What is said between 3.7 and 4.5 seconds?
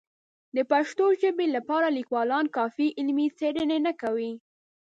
نه کوي.